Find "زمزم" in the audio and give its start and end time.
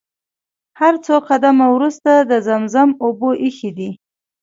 2.47-2.89